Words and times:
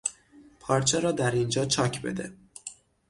پارچه 0.59 0.99
را 0.99 1.11
در 1.11 1.31
اینجا 1.31 1.65
چاک 1.65 2.01
بده. 2.01 2.33